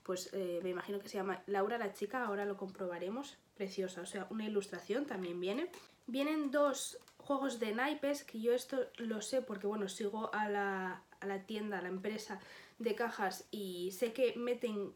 Pues 0.04 0.30
eh, 0.32 0.62
me 0.64 0.70
imagino 0.70 1.00
que 1.00 1.10
se 1.10 1.18
llama 1.18 1.44
Laura 1.48 1.78
la 1.78 1.94
chica, 1.94 2.24
ahora 2.24 2.46
lo 2.46 2.56
comprobaremos. 2.56 3.38
Preciosa, 3.56 4.02
o 4.02 4.06
sea, 4.06 4.28
una 4.30 4.46
ilustración 4.46 5.06
también 5.06 5.40
viene. 5.40 5.70
Vienen 6.06 6.52
dos 6.52 7.00
juegos 7.18 7.60
de 7.60 7.74
naipes, 7.74 8.24
que 8.24 8.40
yo 8.40 8.54
esto 8.54 8.88
lo 8.98 9.22
sé 9.22 9.42
porque, 9.42 9.68
bueno, 9.68 9.90
sigo 9.90 10.34
a 10.34 10.48
la, 10.48 11.04
a 11.20 11.26
la 11.26 11.44
tienda, 11.44 11.80
a 11.80 11.82
la 11.82 11.90
empresa 11.90 12.40
de 12.80 12.96
cajas 12.96 13.46
y 13.52 13.92
sé 13.92 14.14
que 14.14 14.36
meten 14.36 14.94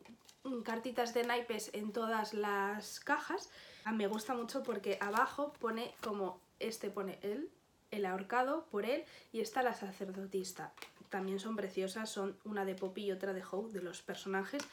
cartitas 0.63 1.13
de 1.13 1.23
naipes 1.23 1.69
en 1.73 1.91
todas 1.91 2.33
las 2.33 2.99
cajas. 2.99 3.49
Me 3.93 4.07
gusta 4.07 4.33
mucho 4.33 4.63
porque 4.63 4.97
abajo 5.01 5.53
pone 5.59 5.93
como 6.01 6.39
este 6.59 6.89
pone 6.89 7.19
él, 7.21 7.49
el 7.89 8.05
ahorcado 8.05 8.65
por 8.71 8.85
él 8.85 9.03
y 9.31 9.41
está 9.41 9.63
la 9.63 9.73
sacerdotista. 9.73 10.73
También 11.09 11.39
son 11.39 11.55
preciosas, 11.55 12.09
son 12.09 12.37
una 12.45 12.63
de 12.65 12.75
Poppy 12.75 13.05
y 13.05 13.11
otra 13.11 13.33
de 13.33 13.43
Hope, 13.49 13.73
de 13.73 13.81
los 13.81 14.01
personajes. 14.01 14.63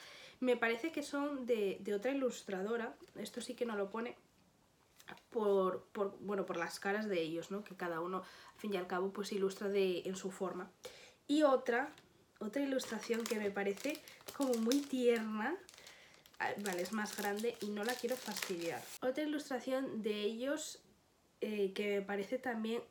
Me 0.41 0.57
parece 0.57 0.93
que 0.93 1.03
son 1.03 1.47
de, 1.47 1.83
otra 1.97 2.12
ilustradora, 2.12 2.95
esto 3.17 3.41
sí 3.41 3.55
que 3.55 3.67
no 3.67 3.77
lo 3.77 3.91
pone, 3.91 4.17
por, 5.31 5.85
por, 5.91 6.17
bueno, 6.21 6.47
por 6.47 6.59
las 6.59 6.79
caras 6.79 7.09
de 7.09 7.21
ellos, 7.21 7.50
¿no? 7.50 7.65
que 7.65 7.75
cada 7.75 8.00
uno, 8.00 8.19
al 8.19 8.61
fin 8.61 8.73
y 8.73 8.77
al 8.77 8.87
cabo, 8.87 9.11
pues 9.11 9.33
ilustra 9.33 9.69
de, 9.69 10.03
en 10.05 10.15
su 10.15 10.31
forma. 10.31 10.71
Y 11.27 11.43
otra 11.43 11.93
otra 12.38 12.62
ilustración 12.62 13.25
que 13.25 13.38
me 13.38 13.50
parece 13.50 14.00
como 14.37 14.54
muy 14.54 14.80
tierna. 14.80 15.57
Ah, 16.38 16.50
vale, 16.59 16.83
es 16.83 16.92
más 16.92 17.16
grande 17.16 17.57
y 17.61 17.66
no 17.66 17.85
la 17.85 17.95
quiero 17.95 18.16
fastidiar. 18.16 18.83
Otra 19.02 19.25
ilustración 19.25 20.02
de 20.02 20.23
ellos 20.23 20.80
eh, 21.40 21.73
que 21.73 21.99
me 21.99 22.02
parece 22.02 22.38
también 22.38 22.83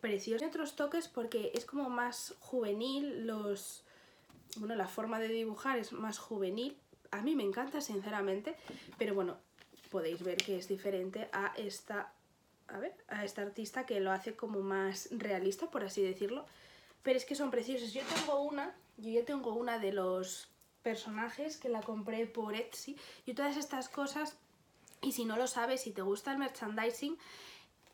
preciosa. 0.00 0.38
Tiene 0.38 0.50
otros 0.50 0.76
toques 0.76 1.08
porque 1.08 1.52
es 1.54 1.64
como 1.64 1.88
más 1.88 2.34
juvenil, 2.40 3.26
los... 3.26 3.84
Bueno, 4.56 4.74
la 4.74 4.88
forma 4.88 5.20
de 5.20 5.28
dibujar 5.28 5.78
es 5.78 5.92
más 5.92 6.18
juvenil. 6.18 6.76
A 7.10 7.20
mí 7.20 7.36
me 7.36 7.44
encanta, 7.44 7.80
sinceramente, 7.80 8.56
pero 8.98 9.14
bueno, 9.14 9.38
podéis 9.90 10.22
ver 10.22 10.36
que 10.38 10.56
es 10.56 10.66
diferente 10.66 11.28
a 11.32 11.52
esta, 11.56 12.12
a 12.68 12.78
ver, 12.78 12.94
a 13.08 13.24
esta 13.24 13.42
artista 13.42 13.86
que 13.86 14.00
lo 14.00 14.10
hace 14.10 14.34
como 14.34 14.60
más 14.60 15.08
realista, 15.12 15.70
por 15.70 15.84
así 15.84 16.02
decirlo. 16.02 16.46
Pero 17.06 17.18
es 17.18 17.24
que 17.24 17.36
son 17.36 17.52
preciosos. 17.52 17.92
Yo 17.92 18.02
tengo 18.02 18.40
una 18.40 18.74
yo 18.96 19.10
ya 19.10 19.24
tengo 19.24 19.54
una 19.54 19.78
de 19.78 19.92
los 19.92 20.48
personajes 20.82 21.56
que 21.56 21.68
la 21.68 21.80
compré 21.80 22.26
por 22.26 22.56
Etsy 22.56 22.96
y 23.26 23.34
todas 23.34 23.56
estas 23.56 23.88
cosas 23.88 24.36
y 25.02 25.12
si 25.12 25.24
no 25.24 25.36
lo 25.36 25.46
sabes, 25.46 25.82
si 25.82 25.92
te 25.92 26.02
gusta 26.02 26.32
el 26.32 26.38
merchandising 26.38 27.16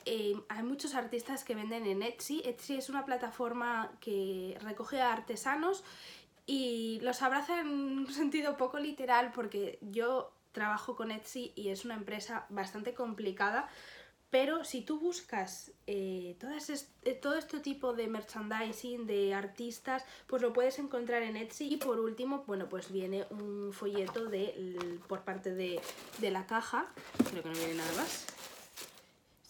eh, 0.07 0.35
hay 0.49 0.63
muchos 0.63 0.95
artistas 0.95 1.45
que 1.45 1.55
venden 1.55 1.85
en 1.87 2.03
Etsy. 2.03 2.41
Etsy 2.45 2.77
es 2.77 2.89
una 2.89 3.05
plataforma 3.05 3.93
que 4.01 4.57
recoge 4.63 5.03
a 5.03 5.13
artesanos 5.13 5.85
y 6.47 6.99
los 7.03 7.21
abraza 7.21 7.61
en 7.61 7.69
un 7.69 8.11
sentido 8.11 8.57
poco 8.57 8.79
literal 8.79 9.31
porque 9.35 9.79
yo 9.83 10.33
trabajo 10.53 10.97
con 10.97 11.11
Etsy 11.11 11.53
y 11.55 11.69
es 11.69 11.85
una 11.85 11.97
empresa 11.97 12.47
bastante 12.49 12.95
complicada 12.95 13.69
pero 14.33 14.65
si 14.65 14.81
tú 14.81 14.99
buscas 14.99 15.73
eh, 15.87 16.37
eh, 17.05 17.15
todo 17.21 17.35
este 17.37 17.61
tipo 17.61 17.93
de 17.93 18.07
merchandising, 18.09 19.07
de 19.07 19.35
artistas, 19.35 20.07
pues 20.27 20.41
lo 20.41 20.55
puedes 20.55 20.79
encontrar 20.79 21.23
en 21.23 21.37
Etsy. 21.37 21.75
Y 21.75 21.77
por 21.77 22.01
último, 22.01 22.43
bueno, 22.47 22.67
pues 22.67 22.91
viene 22.91 23.27
un 23.29 23.75
folleto 23.75 24.25
de, 24.25 24.99
por 25.07 25.21
parte 25.21 25.55
de, 25.55 25.83
la 26.31 26.47
caja. 26.47 26.87
Creo 27.31 27.43
que 27.43 27.51
no 27.51 27.55
viene 27.55 27.75
nada 27.75 27.93
más. 27.93 28.25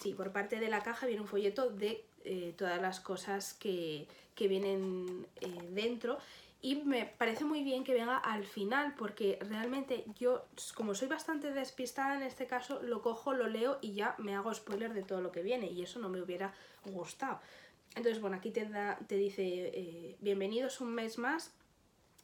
Sí, 0.01 0.15
por 0.15 0.33
parte 0.33 0.59
de 0.59 0.69
la 0.69 0.83
caja 0.83 1.07
viene 1.07 1.23
un 1.23 1.29
folleto 1.29 1.71
de 1.71 2.05
eh, 2.25 2.53
todas 2.59 2.83
las 2.83 2.99
cosas 2.99 3.55
que, 3.55 4.09
que 4.35 4.49
vienen 4.49 5.29
dentro 5.71 6.19
y 6.65 6.77
me 6.77 7.07
parece 7.07 7.45
muy 7.45 7.65
bien 7.65 7.83
que 7.83 7.93
venga 7.93 8.17
al 8.17 8.45
final 8.45 8.95
porque 8.97 9.37
realmente 9.41 10.05
yo, 10.17 10.47
como 10.77 10.95
soy 10.95 11.09
bastante 11.09 11.53
despistada 11.53 12.15
en 12.15 12.23
este 12.23 12.47
caso, 12.47 12.81
lo 12.83 13.03
cojo, 13.03 13.35
lo 13.35 13.49
leo 13.49 13.79
y 13.83 13.95
ya 13.95 14.15
me 14.19 14.37
hago 14.37 14.55
spoiler 14.55 14.95
de 14.95 15.03
todo 15.03 15.21
lo 15.21 15.33
que 15.33 15.43
viene 15.43 15.67
y 15.67 15.83
eso 15.83 15.99
no 15.99 16.09
me 16.09 16.23
hubiera 16.23 16.55
gustado. 16.85 17.41
Entonces, 17.97 18.21
bueno, 18.21 18.37
aquí 18.37 18.53
te, 18.53 18.65
da, 18.67 18.97
te 19.09 19.17
dice 19.17 19.43
eh, 19.45 20.17
bienvenidos 20.21 20.81
un 20.81 20.95
mes 20.95 21.19
más 21.19 21.53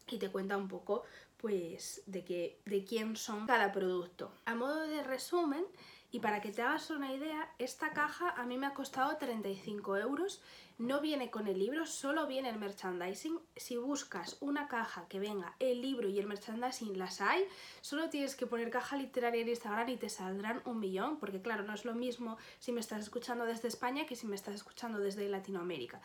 y 0.09 0.18
te 0.18 0.30
cuenta 0.30 0.57
un 0.57 0.68
poco 0.68 1.02
pues 1.38 2.02
de, 2.07 2.25
que, 2.25 2.61
de 2.64 2.85
quién 2.85 3.16
son 3.16 3.45
cada 3.47 3.73
producto. 3.73 4.33
A 4.45 4.54
modo 4.54 4.83
de 4.83 5.02
resumen, 5.02 5.64
y 6.11 6.21
para 6.21 6.41
que 6.41 6.53
te 6.53 6.62
hagas 6.62 6.88
una 6.91 7.12
idea, 7.12 7.53
esta 7.59 7.91
caja 7.91 8.31
a 8.31 8.47
mí 8.47 8.57
me 8.57 8.67
ha 8.67 8.73
costado 8.73 9.17
35 9.19 9.99
euros. 9.99 10.41
No 10.79 11.00
viene 11.00 11.31
con 11.31 11.49
el 11.49 11.59
libro, 11.59 11.85
solo 11.85 12.27
viene 12.27 12.49
el 12.49 12.59
merchandising. 12.59 13.38
Si 13.57 13.77
buscas 13.77 14.38
una 14.41 14.69
caja 14.69 15.07
que 15.09 15.19
venga 15.19 15.55
el 15.59 15.83
libro 15.83 16.09
y 16.09 16.19
el 16.19 16.27
merchandising, 16.27 16.97
las 16.97 17.21
hay. 17.21 17.45
Solo 17.83 18.09
tienes 18.09 18.37
que 18.37 18.47
poner 18.47 18.71
caja 18.71 18.97
literaria 18.97 19.43
en 19.43 19.49
Instagram 19.49 19.88
y 19.91 19.97
te 19.99 20.09
saldrán 20.09 20.62
un 20.65 20.81
millón. 20.81 21.19
Porque 21.19 21.43
claro, 21.43 21.65
no 21.65 21.75
es 21.75 21.85
lo 21.85 21.95
mismo 21.95 22.38
si 22.59 22.73
me 22.73 22.81
estás 22.81 23.03
escuchando 23.03 23.45
desde 23.45 23.69
España 23.69 24.07
que 24.07 24.17
si 24.17 24.27
me 24.27 24.37
estás 24.37 24.55
escuchando 24.55 24.99
desde 25.00 25.29
Latinoamérica. 25.29 26.00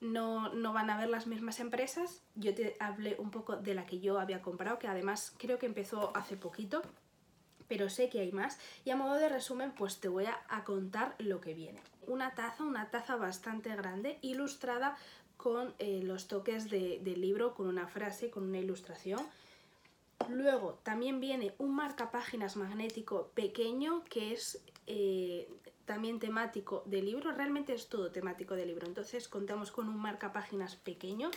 No, 0.00 0.52
no, 0.54 0.72
van 0.72 0.88
a 0.88 0.96
ver 0.96 1.10
las 1.10 1.26
mismas 1.26 1.60
empresas. 1.60 2.22
Yo 2.36 2.54
te 2.54 2.76
hablé 2.80 3.16
un 3.18 3.30
poco 3.30 3.56
de 3.56 3.74
la 3.74 3.84
que 3.84 4.00
yo 4.00 4.18
había 4.18 4.40
comprado, 4.40 4.78
que 4.78 4.88
además 4.88 5.34
creo 5.36 5.58
que 5.58 5.66
empezó 5.66 6.16
hace 6.16 6.36
poquito 6.36 6.82
pero 7.72 7.88
sé 7.88 8.10
que 8.10 8.20
hay 8.20 8.32
más 8.32 8.58
y 8.84 8.90
a 8.90 8.96
modo 8.96 9.14
de 9.14 9.30
resumen 9.30 9.72
pues 9.72 9.98
te 9.98 10.08
voy 10.08 10.26
a, 10.26 10.64
contar 10.64 11.14
lo 11.16 11.40
que 11.40 11.54
viene. 11.54 11.80
Una 12.06 12.34
taza, 12.34 12.64
una 12.64 12.90
taza 12.90 13.16
bastante 13.16 13.74
grande, 13.74 14.18
ilustrada 14.20 14.94
con 15.38 15.72
eh, 15.78 16.02
los 16.02 16.28
toques 16.28 16.68
del 16.68 17.18
libro, 17.18 17.54
con 17.54 17.68
una 17.68 17.86
frase, 17.86 18.28
con 18.28 18.42
una 18.42 18.58
ilustración. 18.58 19.20
Luego 20.28 20.80
también 20.82 21.18
viene 21.18 21.54
un 21.56 21.74
marcapáginas 21.74 22.56
magnético 22.56 23.30
pequeño 23.34 24.04
que 24.04 24.34
es 24.34 24.60
eh, 24.86 25.48
también 25.86 26.18
temático 26.18 26.82
de 26.84 27.00
libro, 27.00 27.32
realmente 27.32 27.72
es 27.72 27.88
todo 27.88 28.10
temático 28.10 28.54
de 28.54 28.66
libro, 28.66 28.86
entonces 28.86 29.28
contamos 29.28 29.72
con 29.72 29.88
un 29.88 29.96
marcapáginas 29.96 30.76
pequeño, 30.76 31.30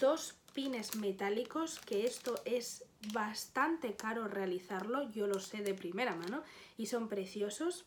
dos 0.00 0.34
pines 0.52 0.96
metálicos, 0.96 1.78
que 1.80 2.06
esto 2.06 2.34
es 2.44 2.84
bastante 3.12 3.96
caro 3.96 4.28
realizarlo, 4.28 5.10
yo 5.10 5.26
lo 5.26 5.40
sé 5.40 5.62
de 5.62 5.74
primera 5.74 6.14
mano, 6.14 6.42
y 6.76 6.86
son 6.86 7.08
preciosos. 7.08 7.86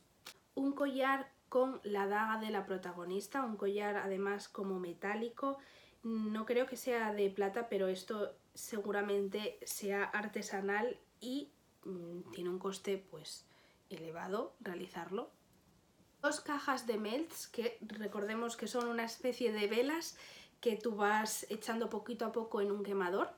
Un 0.55 0.73
collar 0.73 1.31
con 1.49 1.79
la 1.83 2.07
daga 2.07 2.39
de 2.39 2.49
la 2.49 2.65
protagonista, 2.65 3.43
un 3.43 3.57
collar 3.57 3.97
además 3.97 4.47
como 4.49 4.79
metálico, 4.79 5.57
no 6.03 6.45
creo 6.45 6.67
que 6.67 6.77
sea 6.77 7.13
de 7.13 7.29
plata, 7.29 7.67
pero 7.67 7.87
esto 7.87 8.35
seguramente 8.53 9.57
sea 9.63 10.03
artesanal 10.03 10.99
y 11.19 11.49
mm, 11.83 12.31
tiene 12.31 12.49
un 12.51 12.59
coste 12.59 13.03
pues 13.09 13.45
elevado 13.89 14.55
realizarlo. 14.59 15.31
Dos 16.21 16.41
cajas 16.41 16.85
de 16.87 16.97
melts 16.97 17.47
que 17.47 17.77
recordemos 17.81 18.55
que 18.55 18.67
son 18.67 18.87
una 18.87 19.03
especie 19.03 19.51
de 19.51 19.67
velas 19.67 20.17
que 20.61 20.75
tú 20.75 20.95
vas 20.95 21.45
echando 21.49 21.89
poquito 21.89 22.25
a 22.25 22.31
poco 22.31 22.61
en 22.61 22.71
un 22.71 22.83
quemador, 22.83 23.33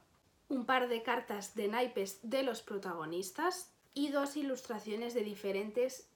un 0.50 0.66
par 0.66 0.88
de 0.88 1.04
cartas 1.04 1.56
de 1.56 1.68
naipes 1.68 2.20
de 2.24 2.44
los 2.44 2.62
protagonistas 2.62 3.72
y 3.94 4.10
dos 4.10 4.38
ilustraciones 4.38 5.14
de 5.14 5.24
diferentes 5.24 6.08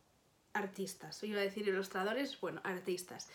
artistas. 0.54 1.22
Iba 1.24 1.40
a 1.40 1.44
decir 1.44 1.68
ilustradores, 1.68 2.40
bueno, 2.40 2.62
artistas 2.64 3.30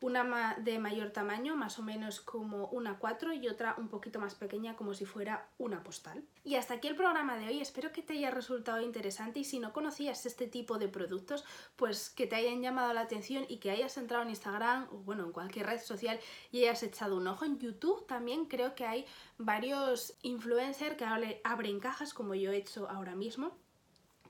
una 0.00 0.56
de 0.58 0.78
mayor 0.78 1.10
tamaño, 1.10 1.56
más 1.56 1.78
o 1.78 1.82
menos 1.82 2.20
como 2.20 2.66
una 2.68 2.98
4 2.98 3.34
y 3.34 3.48
otra 3.48 3.74
un 3.78 3.88
poquito 3.88 4.18
más 4.18 4.34
pequeña 4.34 4.76
como 4.76 4.94
si 4.94 5.04
fuera 5.04 5.48
una 5.58 5.82
postal. 5.82 6.24
Y 6.42 6.54
hasta 6.54 6.74
aquí 6.74 6.88
el 6.88 6.96
programa 6.96 7.36
de 7.36 7.48
hoy, 7.48 7.60
espero 7.60 7.92
que 7.92 8.02
te 8.02 8.14
haya 8.14 8.30
resultado 8.30 8.80
interesante 8.80 9.40
y 9.40 9.44
si 9.44 9.58
no 9.58 9.72
conocías 9.72 10.24
este 10.24 10.46
tipo 10.46 10.78
de 10.78 10.88
productos, 10.88 11.44
pues 11.76 12.10
que 12.10 12.26
te 12.26 12.36
hayan 12.36 12.62
llamado 12.62 12.92
la 12.94 13.02
atención 13.02 13.44
y 13.48 13.58
que 13.58 13.70
hayas 13.70 13.96
entrado 13.98 14.22
en 14.22 14.30
Instagram 14.30 14.88
o 14.90 14.98
bueno, 14.98 15.24
en 15.24 15.32
cualquier 15.32 15.66
red 15.66 15.80
social 15.80 16.18
y 16.50 16.62
hayas 16.62 16.82
echado 16.82 17.16
un 17.16 17.26
ojo. 17.26 17.44
En 17.44 17.58
YouTube 17.58 18.06
también 18.06 18.46
creo 18.46 18.74
que 18.74 18.86
hay 18.86 19.06
varios 19.38 20.14
influencers 20.22 20.96
que 20.96 21.04
abren 21.44 21.80
cajas 21.80 22.14
como 22.14 22.34
yo 22.34 22.52
he 22.52 22.56
hecho 22.56 22.88
ahora 22.88 23.14
mismo 23.14 23.52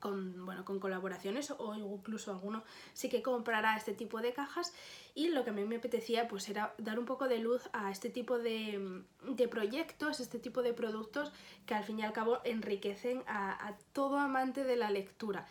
con, 0.01 0.45
bueno, 0.45 0.65
con 0.65 0.81
colaboraciones 0.81 1.51
o 1.57 1.75
incluso 1.75 2.31
alguno 2.31 2.65
sí 2.93 3.07
que 3.07 3.21
comprará 3.21 3.77
este 3.77 3.93
tipo 3.93 4.19
de 4.21 4.33
cajas 4.33 4.73
y 5.15 5.29
lo 5.29 5.45
que 5.45 5.51
a 5.51 5.53
mí 5.53 5.63
me 5.63 5.77
apetecía 5.77 6.27
pues 6.27 6.49
era 6.49 6.73
dar 6.77 6.99
un 6.99 7.05
poco 7.05 7.29
de 7.29 7.39
luz 7.39 7.69
a 7.71 7.91
este 7.91 8.09
tipo 8.09 8.37
de, 8.37 9.03
de 9.23 9.47
proyectos, 9.47 10.19
este 10.19 10.39
tipo 10.39 10.61
de 10.61 10.73
productos 10.73 11.31
que 11.65 11.75
al 11.75 11.83
fin 11.83 11.99
y 11.99 12.03
al 12.03 12.11
cabo 12.11 12.39
enriquecen 12.43 13.23
a, 13.27 13.73
todo 13.93 14.17
amante 14.17 14.63
de 14.63 14.75
la 14.75 14.89
lectura. 14.89 15.47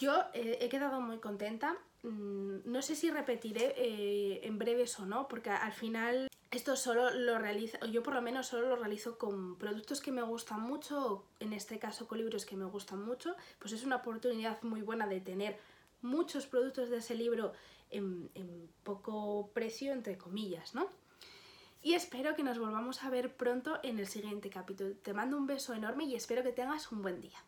Yo 0.00 0.24
eh, 0.34 0.58
he 0.60 0.68
quedado 0.68 1.00
muy 1.00 1.18
contenta, 1.18 1.76
mm, 2.02 2.58
no 2.64 2.82
sé 2.82 2.96
si 2.96 3.10
repetiré 3.10 3.74
eh, 3.76 4.40
en 4.44 4.58
breves 4.58 4.98
o 4.98 5.06
no, 5.06 5.28
porque 5.28 5.50
al 5.50 5.72
final 5.72 6.28
esto 6.50 6.76
solo 6.76 7.10
lo 7.10 7.38
realizo, 7.38 7.78
yo 7.86 8.02
por 8.02 8.14
lo 8.14 8.22
menos 8.22 8.46
solo 8.46 8.68
lo 8.68 8.76
realizo 8.76 9.16
con 9.18 9.56
productos 9.56 10.00
que 10.00 10.12
me 10.12 10.22
gustan 10.22 10.60
mucho, 10.60 11.24
en 11.40 11.52
este 11.52 11.78
caso 11.78 12.06
con 12.06 12.18
libros 12.18 12.44
que 12.44 12.56
me 12.56 12.66
gustan 12.66 13.02
mucho, 13.02 13.34
pues 13.58 13.72
es 13.72 13.84
una 13.84 13.96
oportunidad 13.96 14.62
muy 14.62 14.82
buena 14.82 15.06
de 15.06 15.20
tener 15.20 15.58
muchos 16.02 16.46
productos 16.46 16.90
de 16.90 16.98
ese 16.98 17.14
libro 17.14 17.52
en, 17.90 18.28
en 18.34 18.68
poco 18.82 19.50
precio, 19.54 19.92
entre 19.92 20.18
comillas, 20.18 20.74
¿no? 20.74 20.88
Y 21.82 21.94
espero 21.94 22.36
que 22.36 22.42
nos 22.44 22.58
volvamos 22.58 23.02
a 23.02 23.10
ver 23.10 23.34
pronto 23.34 23.80
en 23.82 23.98
el 23.98 24.06
siguiente 24.06 24.50
capítulo. 24.50 24.94
Te 25.02 25.14
mando 25.14 25.36
un 25.36 25.46
beso 25.46 25.74
enorme 25.74 26.04
y 26.04 26.14
espero 26.14 26.44
que 26.44 26.52
tengas 26.52 26.92
un 26.92 27.02
buen 27.02 27.20
día. 27.20 27.42